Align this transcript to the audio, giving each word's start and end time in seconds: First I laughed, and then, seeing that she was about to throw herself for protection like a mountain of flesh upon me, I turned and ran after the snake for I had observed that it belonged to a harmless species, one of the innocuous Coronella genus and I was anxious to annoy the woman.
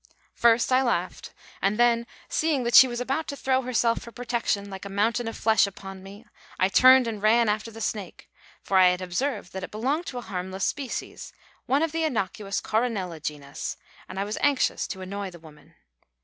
First 0.33 0.71
I 0.73 0.81
laughed, 0.81 1.31
and 1.61 1.77
then, 1.77 2.07
seeing 2.27 2.63
that 2.63 2.73
she 2.73 2.87
was 2.87 2.99
about 2.99 3.27
to 3.27 3.35
throw 3.35 3.61
herself 3.61 4.01
for 4.01 4.11
protection 4.11 4.67
like 4.71 4.83
a 4.83 4.89
mountain 4.89 5.27
of 5.27 5.37
flesh 5.37 5.67
upon 5.67 6.01
me, 6.01 6.25
I 6.59 6.69
turned 6.69 7.05
and 7.07 7.21
ran 7.21 7.47
after 7.47 7.69
the 7.69 7.81
snake 7.81 8.27
for 8.63 8.79
I 8.79 8.87
had 8.87 9.01
observed 9.03 9.53
that 9.53 9.63
it 9.63 9.69
belonged 9.69 10.07
to 10.07 10.17
a 10.17 10.21
harmless 10.21 10.65
species, 10.65 11.33
one 11.67 11.83
of 11.83 11.91
the 11.91 12.03
innocuous 12.03 12.61
Coronella 12.61 13.19
genus 13.19 13.77
and 14.09 14.19
I 14.19 14.23
was 14.23 14.39
anxious 14.41 14.87
to 14.87 15.01
annoy 15.01 15.29
the 15.29 15.37
woman. 15.37 15.75